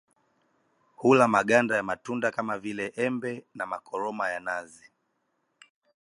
[0.95, 4.91] Hula maganda ya matunda kama vile Embe na makoroma ya nazi